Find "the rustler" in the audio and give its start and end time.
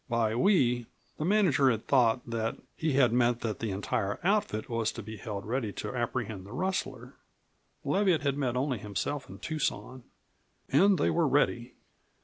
6.43-7.13